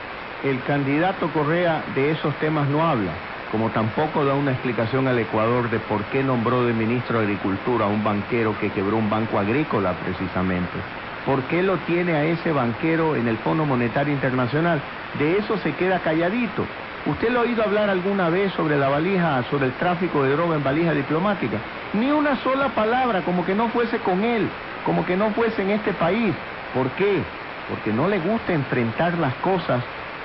[0.45, 3.13] el candidato Correa de esos temas no habla,
[3.53, 7.85] como tampoco da una explicación al Ecuador de por qué nombró de ministro de Agricultura
[7.85, 10.79] a un banquero que quebró un banco agrícola precisamente.
[11.27, 14.81] ¿Por qué lo tiene a ese banquero en el Fondo Monetario Internacional?
[15.19, 16.65] De eso se queda calladito.
[17.07, 20.57] ¿Usted lo ha oído hablar alguna vez sobre la valija, sobre el tráfico de droga
[20.57, 21.57] en valija diplomática?
[21.95, 24.49] Ni una sola palabra, como que no fuese con él,
[24.85, 26.35] como que no fuese en este país.
[26.75, 27.23] ¿Por qué?
[27.71, 29.83] Porque no le gusta enfrentar las cosas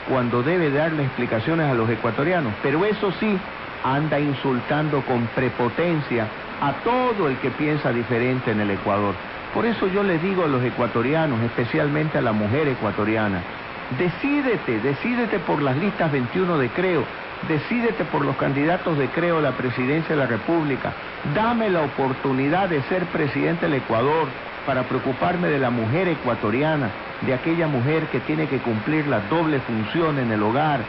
[0.10, 2.54] cuando debe darle explicaciones a los ecuatorianos.
[2.62, 3.38] Pero eso sí,
[3.84, 6.28] anda insultando con prepotencia
[6.62, 9.14] a todo el que piensa diferente en el Ecuador.
[9.54, 13.42] Por eso yo le digo a los ecuatorianos, especialmente a la mujer ecuatoriana,
[13.92, 17.04] Decídete, decídete por las listas 21 de Creo,
[17.48, 20.92] decídete por los candidatos de Creo a la presidencia de la República.
[21.36, 24.28] Dame la oportunidad de ser presidente del Ecuador
[24.66, 26.90] para preocuparme de la mujer ecuatoriana,
[27.22, 30.80] de aquella mujer que tiene que cumplir la doble función en el hogar,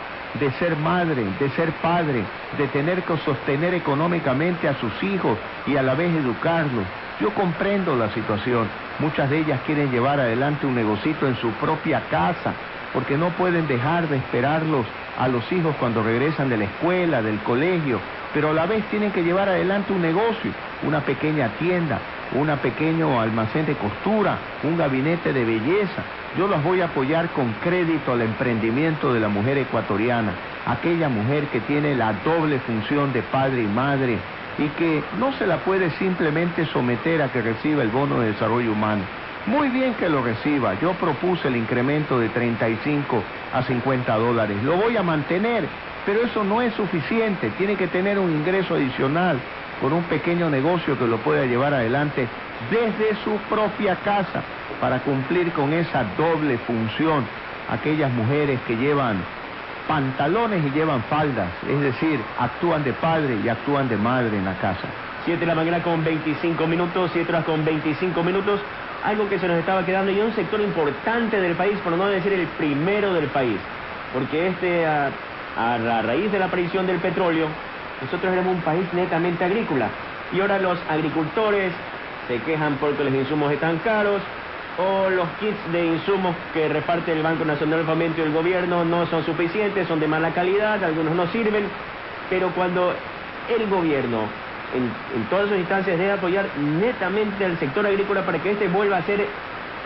[0.41, 2.23] de ser madre, de ser padre,
[2.57, 6.85] de tener que sostener económicamente a sus hijos y a la vez educarlos.
[7.21, 8.69] Yo comprendo la situación.
[8.99, 12.55] Muchas de ellas quieren llevar adelante un negocito en su propia casa,
[12.97, 14.87] porque no pueden dejar de esperarlos
[15.19, 18.01] a los hijos cuando regresan de la escuela, del colegio,
[18.33, 20.51] pero a la vez tienen que llevar adelante un negocio,
[20.83, 21.99] una pequeña tienda,
[22.33, 26.05] un pequeño almacén de costura, un gabinete de belleza.
[26.39, 30.33] Yo las voy a apoyar con crédito al emprendimiento de la mujer ecuatoriana,
[30.65, 34.17] aquella mujer que tiene la doble función de padre y madre
[34.57, 38.73] y que no se la puede simplemente someter a que reciba el bono de desarrollo
[38.73, 39.03] humano.
[39.47, 40.75] Muy bien que lo reciba.
[40.81, 44.57] Yo propuse el incremento de 35 a 50 dólares.
[44.65, 45.65] Lo voy a mantener,
[46.05, 47.51] pero eso no es suficiente.
[47.51, 49.39] Tiene que tener un ingreso adicional
[49.81, 52.27] con un pequeño negocio que lo pueda llevar adelante
[52.71, 54.43] desde su propia casa
[54.81, 57.25] para cumplir con esa doble función.
[57.71, 59.19] Aquellas mujeres que llevan
[59.87, 64.55] pantalones y llevan faldas, es decir, actúan de padre y actúan de madre en la
[64.55, 64.89] casa.
[65.25, 68.61] 7 de la mañana con 25 minutos, 7 horas con 25 minutos
[69.07, 72.33] algo que se nos estaba quedando y un sector importante del país, por no decir
[72.33, 73.57] el primero del país,
[74.13, 75.11] porque este, a,
[75.57, 77.47] a raíz de la aparición del petróleo,
[78.03, 79.89] nosotros éramos un país netamente agrícola.
[80.33, 81.73] Y ahora los agricultores
[82.27, 84.21] se quejan porque los insumos están caros
[84.79, 88.85] o los kits de insumos que reparte el Banco Nacional de Fomento y el gobierno
[88.85, 91.65] no son suficientes, son de mala calidad, algunos no sirven,
[92.29, 92.93] pero cuando
[93.49, 98.69] el gobierno en, todas sus instancias debe apoyar netamente al sector agrícola para que este
[98.69, 99.27] vuelva a ser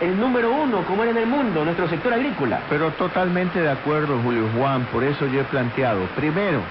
[0.01, 2.59] el número uno como era en el mundo, nuestro sector agrícola.
[2.69, 6.61] Pero totalmente de acuerdo, Julio Juan, por eso yo he planteado, primero,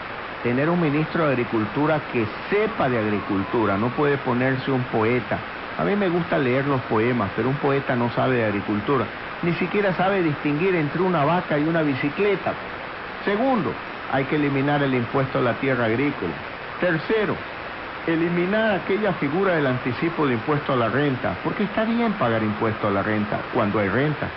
[0.42, 5.38] tener un ministro de Agricultura que sepa de agricultura, no puede ponerse un poeta.
[5.78, 9.04] A mí me gusta leer los poemas, pero un poeta no sabe de agricultura,
[9.42, 12.52] ni siquiera sabe distinguir entre una vaca y una bicicleta.
[13.24, 13.72] Segundo,
[14.12, 16.32] hay que eliminar el impuesto a la tierra agrícola.
[16.80, 17.36] Tercero,
[18.06, 22.88] eliminar aquella figura del anticipo de impuesto a la renta, porque está bien pagar impuesto
[22.88, 24.28] a la renta cuando hay renta.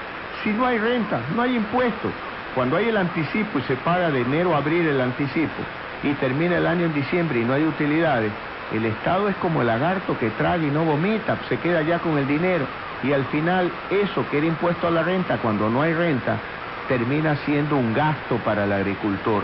[0.43, 2.11] Si no hay renta, no hay impuestos.
[2.55, 5.63] Cuando hay el anticipo y se paga de enero a abril el anticipo
[6.03, 8.31] y termina el año en diciembre y no hay utilidades,
[8.73, 12.17] el Estado es como el lagarto que traga y no vomita, se queda ya con
[12.17, 12.65] el dinero
[13.03, 16.37] y al final eso que era impuesto a la renta cuando no hay renta
[16.87, 19.43] termina siendo un gasto para el agricultor.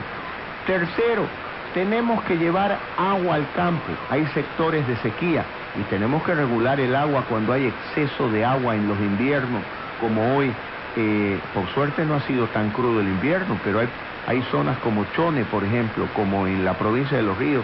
[0.68, 1.26] Tercero,
[1.74, 3.92] tenemos que llevar agua al campo.
[4.10, 5.46] Hay sectores de sequía
[5.80, 9.62] y tenemos que regular el agua cuando hay exceso de agua en los inviernos,
[10.02, 10.52] como hoy.
[10.98, 13.88] Eh, por suerte no ha sido tan crudo el invierno, pero hay,
[14.28, 17.64] hay zonas como Chone, por ejemplo, como en la provincia de Los Ríos,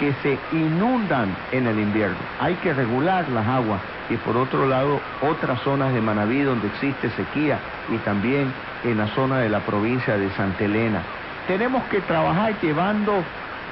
[0.00, 2.16] que se inundan en el invierno.
[2.40, 7.10] Hay que regular las aguas y por otro lado otras zonas de Manaví donde existe
[7.10, 7.58] sequía
[7.92, 8.52] y también
[8.82, 11.02] en la zona de la provincia de Santa Elena
[11.46, 13.12] tenemos que trabajar llevando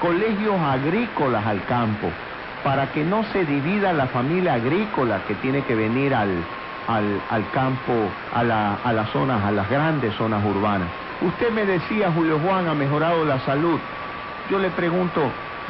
[0.00, 2.08] colegios agrícolas al campo
[2.64, 6.30] para que no se divida la familia agrícola que tiene que venir al,
[6.88, 7.92] al, campo,
[8.34, 8.40] a,
[8.84, 10.88] a las zonas, a las grandes zonas urbanas.
[11.20, 13.78] Usted me decía, Julio Juan, ha mejorado la salud.
[14.50, 15.22] Yo le pregunto,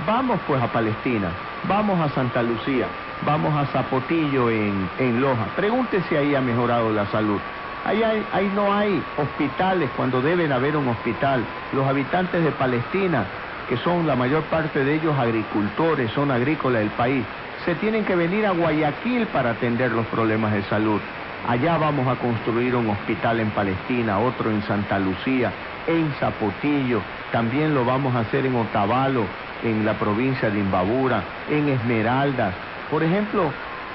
[0.07, 1.29] vamos pues a Palestina,
[1.69, 2.87] vamos a Santa Lucía,
[3.25, 5.47] vamos a Zapotillo en, en Loja.
[5.57, 7.41] Pregúntese ahí ha mejorado la salud.
[7.85, 11.45] Ahí, ahí no hay hospitales cuando deben haber un hospital.
[11.73, 13.25] Los habitantes de Palestina,
[13.69, 17.25] que son la mayor parte de ellos agricultores, son agrícolas del país,
[17.65, 21.01] se tienen que venir a Guayaquil para atender los problemas de salud.
[21.49, 25.53] Allá vamos a construir un hospital en Palestina, otro en Santa Lucía,
[25.87, 27.01] en Zapotillo,
[27.33, 29.25] también lo vamos a hacer en Otavalo,
[29.65, 32.55] en la provincia de Imbabura, en Esmeraldas.
[32.91, 33.51] Por ejemplo,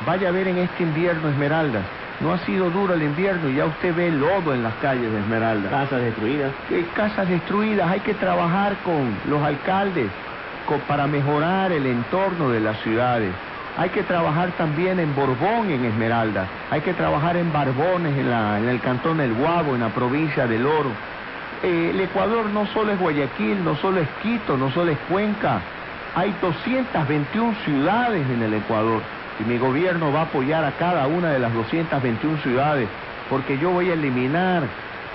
[0.06, 1.84] vaya a ver en este invierno Esmeraldas.
[2.20, 5.20] No ha sido duro el invierno y ya usted ve lodo en las calles de
[5.20, 5.72] Esmeraldas.
[5.72, 6.52] Casas destruidas.
[6.96, 7.92] casas destruidas.
[7.92, 10.10] Hay que trabajar con los alcaldes
[10.88, 13.32] para mejorar el entorno de las ciudades.
[13.78, 16.48] Hay que trabajar también en Borbón, en Esmeralda.
[16.72, 20.48] Hay que trabajar en Barbones, en, la, en el cantón del Guabo, en la provincia
[20.48, 20.90] del Oro.
[21.62, 25.60] Eh, el Ecuador no solo es Guayaquil, no solo es Quito, no solo es Cuenca.
[26.16, 29.02] Hay 221 ciudades en el Ecuador
[29.40, 32.88] y mi gobierno va a apoyar a cada una de las 221 ciudades
[33.30, 34.64] porque yo voy a eliminar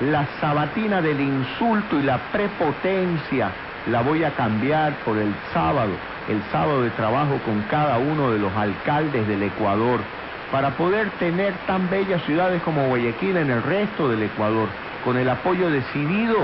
[0.00, 3.50] la sabatina del insulto y la prepotencia.
[3.90, 5.92] La voy a cambiar por el sábado
[6.28, 10.00] el sábado de trabajo con cada uno de los alcaldes del Ecuador
[10.50, 14.68] para poder tener tan bellas ciudades como Guayaquil en el resto del Ecuador,
[15.04, 16.36] con el apoyo decidido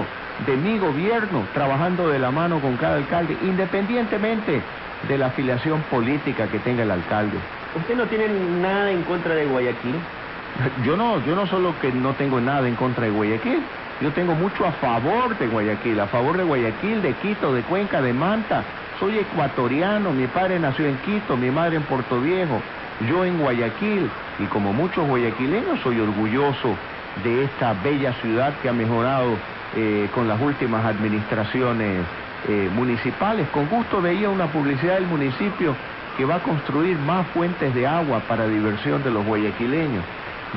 [0.47, 4.63] de mi gobierno, trabajando de la mano con cada alcalde, independientemente
[5.07, 7.39] de la afiliación política que tenga el alcalde.
[7.77, 8.29] ¿Usted no tiene
[8.61, 9.95] nada en contra de Guayaquil?
[10.85, 13.61] Yo no, yo no solo que no tengo nada en contra de Guayaquil,
[14.01, 18.01] yo tengo mucho a favor de Guayaquil, a favor de Guayaquil, de Quito, de Cuenca,
[18.01, 18.63] de Manta,
[18.99, 22.61] soy ecuatoriano, mi padre nació en Quito, mi madre en Puerto Viejo,
[23.09, 26.77] yo en Guayaquil, y como muchos guayaquileños soy orgulloso
[27.25, 29.37] de esta bella ciudad que ha mejorado
[29.77, 32.05] eh, con las últimas administraciones
[32.49, 33.49] eh, municipales.
[33.53, 35.75] Con gusto veía una publicidad del municipio
[36.19, 40.03] que va a construir más fuentes de agua para diversión de los guayaquileños.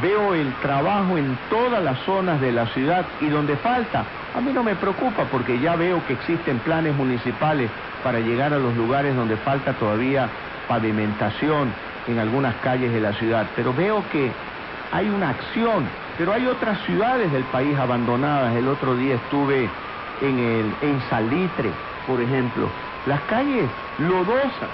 [0.01, 4.03] Veo el trabajo en todas las zonas de la ciudad y donde falta,
[4.35, 7.69] a mí no me preocupa porque ya veo que existen planes municipales
[8.03, 10.27] para llegar a los lugares donde falta todavía
[10.67, 11.71] pavimentación
[12.07, 13.45] en algunas calles de la ciudad.
[13.55, 14.31] Pero veo que
[14.91, 15.83] hay una acción,
[16.17, 18.55] pero hay otras ciudades del país abandonadas.
[18.55, 19.69] El otro día estuve
[20.21, 21.69] en, el, en Salitre,
[22.07, 22.67] por ejemplo.
[23.05, 23.69] Las calles
[23.99, 24.69] lodosas.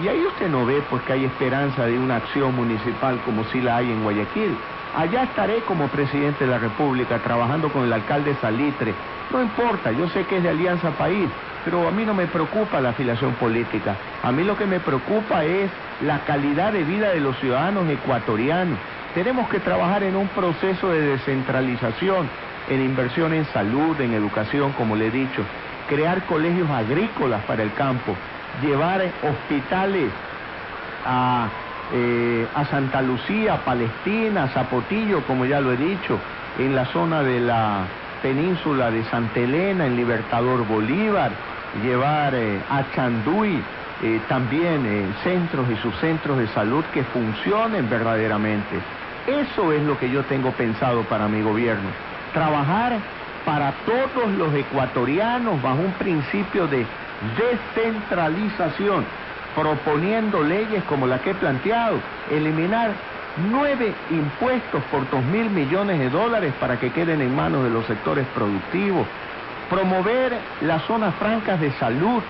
[0.00, 3.60] Y ahí usted no ve pues que hay esperanza de una acción municipal como si
[3.60, 4.56] la hay en Guayaquil.
[4.96, 8.94] Allá estaré como presidente de la República trabajando con el alcalde Salitre.
[9.32, 11.28] No importa, yo sé que es de Alianza País,
[11.64, 13.96] pero a mí no me preocupa la afiliación política.
[14.22, 15.70] A mí lo que me preocupa es
[16.02, 18.78] la calidad de vida de los ciudadanos ecuatorianos.
[19.14, 22.28] Tenemos que trabajar en un proceso de descentralización,
[22.68, 25.42] en inversión en salud, en educación, como le he dicho,
[25.88, 28.14] crear colegios agrícolas para el campo,
[28.60, 30.10] llevar hospitales
[31.06, 31.48] a,
[31.92, 36.18] eh, a Santa Lucía, Palestina, Zapotillo, como ya lo he dicho,
[36.58, 37.84] en la zona de la
[38.22, 41.32] península de Santa Elena, en Libertador Bolívar,
[41.82, 43.62] llevar eh, a Chanduy
[44.02, 48.76] eh, también eh, centros y subcentros de salud que funcionen verdaderamente.
[49.26, 51.88] Eso es lo que yo tengo pensado para mi gobierno.
[52.32, 52.98] Trabajar
[53.44, 56.84] para todos los ecuatorianos bajo un principio de
[57.38, 59.04] descentralización,
[59.54, 61.98] proponiendo leyes como la que he planteado,
[62.30, 62.90] eliminar
[63.50, 67.84] nueve impuestos por dos mil millones de dólares para que queden en manos de los
[67.86, 69.06] sectores productivos,
[69.70, 70.32] promover
[70.62, 72.22] las zonas francas de salud,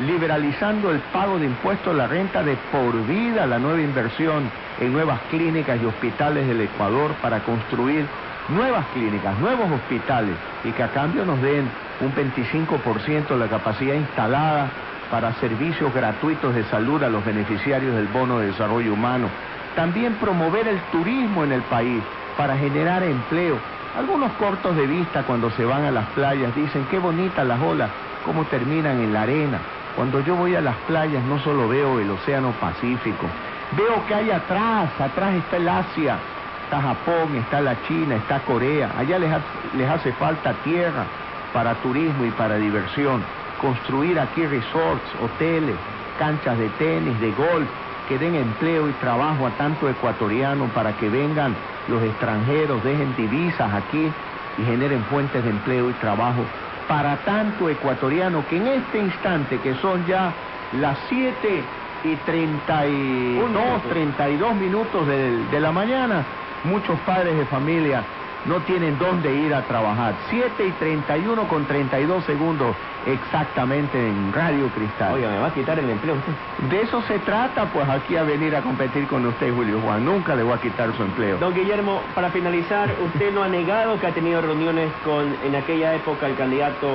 [0.00, 4.44] liberalizando el pago de impuestos a la renta de por vida, la nueva inversión
[4.80, 8.06] en nuevas clínicas y hospitales del Ecuador para construir
[8.48, 11.68] nuevas clínicas, nuevos hospitales y que a cambio nos den
[12.00, 14.68] un 25% de la capacidad instalada
[15.10, 19.28] para servicios gratuitos de salud a los beneficiarios del bono de desarrollo humano.
[19.74, 22.02] También promover el turismo en el país
[22.36, 23.58] para generar empleo
[23.96, 27.88] algunos cortos de vista cuando se van a las playas dicen qué bonitas las olas,
[28.26, 29.58] cómo terminan en la arena.
[29.96, 33.26] Cuando yo voy a las playas no solo veo el océano Pacífico,
[33.74, 36.18] veo que hay atrás, atrás está el Asia,
[36.66, 38.90] está Japón, está la China, está Corea.
[38.98, 39.30] Allá les,
[39.76, 41.04] les hace falta tierra
[41.52, 43.22] para turismo y para diversión.
[43.60, 45.76] Construir aquí resorts, hoteles,
[46.18, 47.68] canchas de tenis, de golf,
[48.08, 51.54] que den empleo y trabajo a tanto ecuatoriano para que vengan
[51.88, 54.10] los extranjeros, dejen divisas aquí
[54.58, 56.42] y generen fuentes de empleo y trabajo
[56.88, 60.32] para tanto ecuatoriano que en este instante, que son ya
[60.80, 61.62] las 7
[62.04, 66.24] y 32, 32 minutos de, de la mañana,
[66.66, 68.04] muchos padres de familia
[68.44, 70.14] no tienen dónde ir a trabajar.
[70.30, 75.14] 7 y 31 con 32 segundos exactamente en Radio Cristal.
[75.14, 76.32] Oiga, ¿me va a quitar el empleo usted?
[76.68, 80.04] De eso se trata, pues aquí a venir a competir con usted, Julio Juan.
[80.04, 81.38] Nunca le voy a quitar su empleo.
[81.38, 85.94] Don Guillermo, para finalizar, usted no ha negado que ha tenido reuniones con, en aquella
[85.94, 86.86] época, el candidato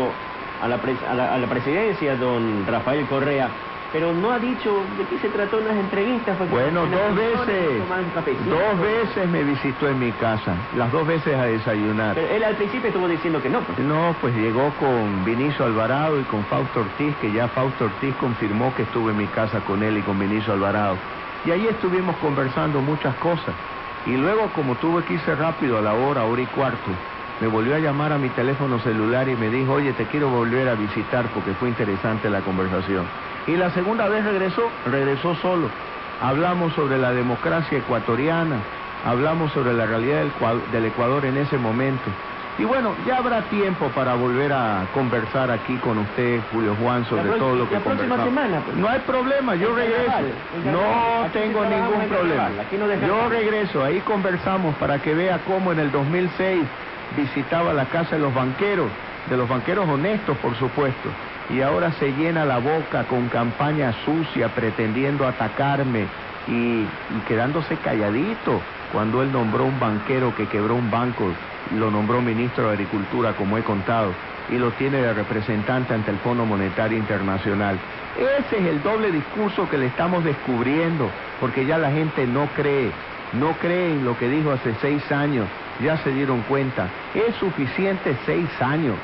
[0.62, 3.50] a la, pres- a la, a la presidencia, don Rafael Correa,
[3.92, 6.38] pero no ha dicho de qué se trató en las entrevistas.
[6.50, 7.84] Bueno, en dos veces,
[8.46, 12.16] dos veces me visitó en mi casa, las dos veces a desayunar.
[12.16, 13.60] Pero él al principio estuvo diciendo que no.
[13.62, 13.80] pues.
[13.80, 18.74] No, pues llegó con Vinicio Alvarado y con Fausto Ortiz, que ya Fausto Ortiz confirmó
[18.76, 20.96] que estuve en mi casa con él y con Vinicio Alvarado.
[21.46, 23.54] Y ahí estuvimos conversando muchas cosas.
[24.06, 26.92] Y luego, como tuve que irse rápido a la hora, hora y cuarto,
[27.42, 30.70] me volvió a llamar a mi teléfono celular y me dijo, oye, te quiero volver
[30.70, 33.10] a visitar porque fue interesante la conversación.
[33.48, 35.72] Y la segunda vez regresó, regresó solo.
[36.20, 38.62] Hablamos sobre la democracia ecuatoriana,
[39.04, 42.12] hablamos sobre la realidad del, Cua- del Ecuador en ese momento.
[42.60, 47.24] Y bueno, ya habrá tiempo para volver a conversar aquí con usted, Julio Juan, sobre
[47.24, 48.78] La todo lo que la próxima semana, pues.
[48.78, 50.12] No hay problema, yo regreso.
[50.72, 52.50] No tengo ningún problema.
[53.08, 56.70] Yo regreso, ahí conversamos para que vea cómo en el 2006
[57.16, 58.90] visitaba la casa de los banqueros,
[59.30, 61.10] de los banqueros honestos, por supuesto,
[61.50, 66.06] y ahora se llena la boca con campaña sucia pretendiendo atacarme
[66.48, 68.62] y, y quedándose calladito.
[68.92, 71.32] Cuando él nombró un banquero que quebró un banco,
[71.78, 74.12] lo nombró ministro de Agricultura, como he contado,
[74.50, 77.78] y lo tiene de representante ante el Fondo Monetario Internacional.
[78.18, 82.92] Ese es el doble discurso que le estamos descubriendo, porque ya la gente no cree,
[83.34, 85.48] no cree en lo que dijo hace seis años,
[85.84, 86.88] ya se dieron cuenta.
[87.14, 88.96] Es suficiente seis años,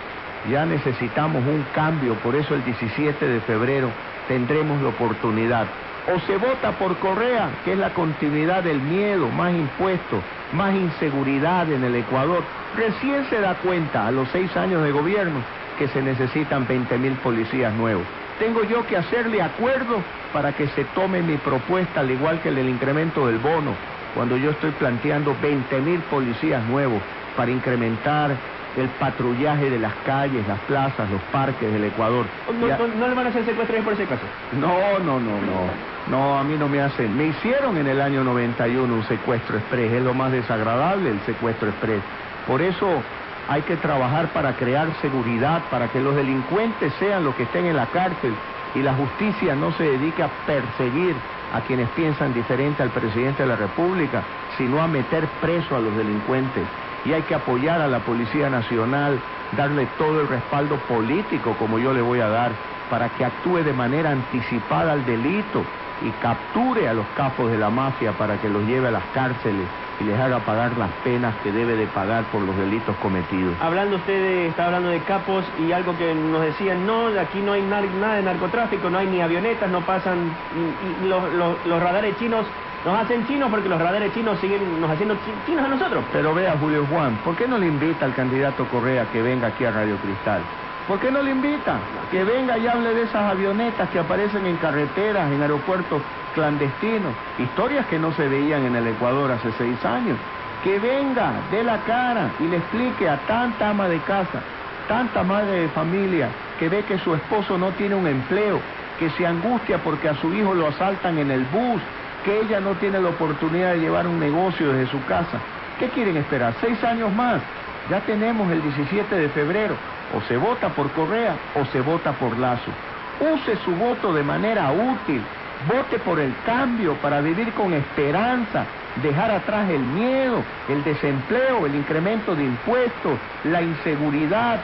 [0.50, 3.90] ya necesitamos un cambio, por eso el 17 de febrero
[4.28, 5.68] tendremos la oportunidad.
[6.13, 10.22] O se vota por Correa, que es la continuidad del miedo, más impuestos,
[10.54, 12.44] más inseguridad en el Ecuador.
[12.78, 15.42] Recién se da cuenta a los seis años de gobierno
[15.78, 18.04] que se necesitan 20 mil policías nuevos.
[18.40, 22.56] Tengo yo que hacerle acuerdo para que se tome mi propuesta, al igual que el
[22.56, 23.74] del incremento del bono,
[24.17, 27.03] cuando yo estoy planteando 20 mil policías nuevos
[27.36, 28.39] para incrementar
[28.75, 32.32] el patrullaje de las calles, las plazas, los parques del Ecuador.
[32.51, 34.27] No, no- no le van a hacer secuestros por ese caso.
[34.49, 35.67] no, no, no, no.
[36.08, 37.15] No, a mí no me hacen.
[37.15, 39.93] Me hicieron en el año 91 un secuestro express.
[39.93, 42.03] Es lo más desagradable el secuestro express.
[42.43, 43.06] Por eso
[43.45, 47.75] hay que trabajar para crear seguridad, para que los delincuentes sean los que estén en
[47.75, 48.39] la cárcel
[48.73, 53.49] y la justicia no se dedique a perseguir a quienes piensan diferente al presidente de
[53.49, 54.23] la República,
[54.57, 56.63] sino a meter preso a los delincuentes.
[57.05, 59.19] Y hay que apoyar a la Policía Nacional,
[59.55, 62.51] darle todo el respaldo político como yo le voy a dar
[62.89, 65.63] para que actúe de manera anticipada al delito
[65.99, 69.69] y capture a los capos de la mafia para que los lleve a las cárceles
[69.99, 73.57] y les haga pagar las penas que debe de pagar por los delitos cometidos.
[73.60, 77.53] Hablando usted, de, está hablando de capos y algo que nos decían, no, aquí no
[77.53, 81.65] hay nar- nada de narcotráfico, no hay ni avionetas, no pasan, y, y los, los-
[81.65, 82.45] los radares chinos
[82.86, 86.05] nos hacen chinos porque los radares chinos siguen nos haciendo chi- chinos a nosotros.
[86.12, 89.65] Pero vea, Julio Juan, ¿por qué no le invita al candidato Correa que venga aquí
[89.65, 90.43] a Radio Cristal?
[90.88, 91.82] ¿Por qué no le invita?
[92.10, 96.02] Que venga y hable de esas avionetas que aparecen en carreteras, en aeropuertos
[96.34, 97.13] clandestinos.
[97.38, 100.17] Historias que no se veían en el Ecuador hace seis años.
[100.63, 104.41] Que venga, dé la cara y le explique a tanta ama de casa,
[104.88, 108.62] tanta madre de familia, que ve que su esposo no tiene un empleo,
[108.97, 111.82] que se angustia porque a su hijo lo asaltan en el bus,
[112.23, 115.38] que ella no tiene la oportunidad de llevar un negocio desde su casa.
[115.80, 116.54] ¿Qué quieren esperar?
[116.62, 117.41] ¿Seis años más?
[117.89, 119.76] Ya tenemos el 17 de febrero.
[120.15, 122.72] O se vota por Correa o se vota por Lazo.
[123.20, 125.22] Use su voto de manera útil.
[125.67, 128.65] Vote por el cambio para vivir con esperanza,
[129.02, 134.60] dejar atrás el miedo, el desempleo, el incremento de impuestos, la inseguridad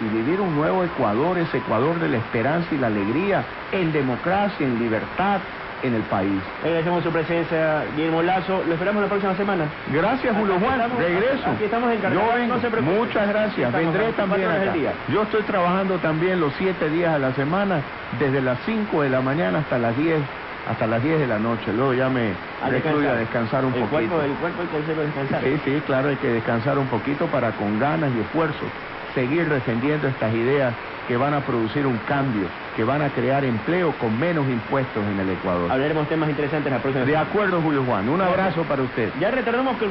[0.00, 4.66] y vivir un nuevo Ecuador, ese Ecuador de la esperanza y la alegría, en democracia,
[4.66, 5.40] en libertad
[5.82, 6.42] en el país.
[6.62, 8.62] Agradecemos su presencia, Guillermo Lazo.
[8.64, 9.72] Lo esperamos la próxima semana.
[9.86, 10.80] Gracias, Julio Juan.
[10.80, 11.50] estamos- Regreso.
[11.50, 12.54] aquí estamos en Yo vengo.
[12.54, 12.70] no se.
[12.80, 13.66] Muchas gracias.
[13.66, 14.14] Estamos Vendré 24
[14.46, 14.72] también acá.
[14.72, 14.92] día.
[15.08, 17.82] Yo estoy trabajando también los siete días a la semana,
[18.18, 20.22] desde las 5 de la mañana hasta las 10,
[20.64, 21.72] hasta las 10 de la noche.
[21.72, 23.88] Luego ya me A a descansar un el poquito.
[24.14, 25.42] Cuerpo, el cuerpo hay que hacerlo descansar.
[25.42, 28.66] Sí, sí, claro, hay que descansar un poquito para con ganas y esfuerzo
[29.14, 30.74] seguir defendiendo estas ideas
[31.08, 32.46] que van a producir un cambio,
[32.76, 35.70] que van a crear empleo con menos impuestos en el Ecuador.
[35.70, 38.08] Hablaremos temas interesantes la próxima De acuerdo, Julio Juan.
[38.08, 39.10] Un abrazo para usted.
[39.20, 39.80] Ya retornamos con